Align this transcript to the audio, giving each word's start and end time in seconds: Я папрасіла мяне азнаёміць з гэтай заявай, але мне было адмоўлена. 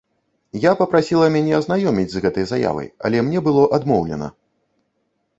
Я 0.61 0.69
папрасіла 0.79 1.25
мяне 1.35 1.51
азнаёміць 1.57 2.05
з 2.13 2.21
гэтай 2.23 2.45
заявай, 2.51 2.87
але 3.09 3.17
мне 3.27 3.43
было 3.49 3.67
адмоўлена. 3.79 4.31